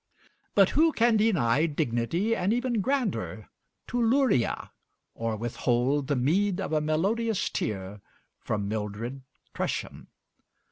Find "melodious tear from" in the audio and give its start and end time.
6.81-8.67